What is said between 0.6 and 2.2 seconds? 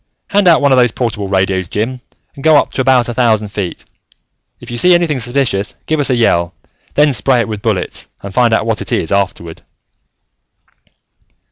one of the portable radios, Jim